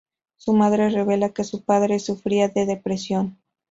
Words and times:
Su 0.35 0.53
madre 0.53 0.89
revela 0.89 1.29
que 1.29 1.43
su 1.43 1.63
padre 1.63 1.99
sufría 1.99 2.47
de 2.47 2.65
depresión. 2.65 3.37